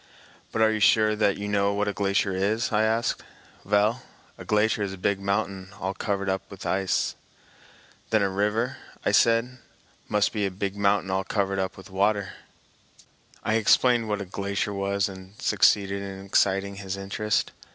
"But 0.51 0.63
are 0.63 0.71
you 0.73 0.79
sure 0.79 1.15
that 1.15 1.37
you 1.37 1.47
know 1.47 1.75
what 1.75 1.87
a 1.87 1.93
glacier 1.93 2.33
is?" 2.35 2.71
I 2.71 2.81
asked. 2.81 3.21
"Vell, 3.63 4.01
a 4.35 4.43
glacier 4.43 4.81
is 4.81 4.91
a 4.93 4.97
big 4.97 5.19
mountain 5.19 5.69
all 5.79 5.93
covered 5.93 6.27
up 6.27 6.41
vith 6.49 6.65
ice." 6.65 7.13
"Then 8.09 8.23
a 8.23 8.29
river," 8.31 8.77
said 9.11 9.45
I, 9.45 9.57
"must 10.09 10.33
be 10.33 10.47
a 10.47 10.49
big 10.49 10.75
mountain 10.75 11.11
all 11.11 11.23
covered 11.23 11.59
with 11.77 11.91
water." 11.91 12.33
I 13.43 13.57
explained 13.57 14.09
what 14.09 14.21
a 14.21 14.25
glacier 14.25 14.73
was 14.73 15.07
and 15.07 15.39
succeeded 15.39 16.01
in 16.01 16.25
exciting 16.25 16.77
his 16.77 16.97
interest. 16.97 17.51